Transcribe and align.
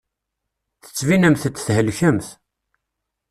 Tettbinemt-d 0.83 1.55
thelkemt. 1.65 2.27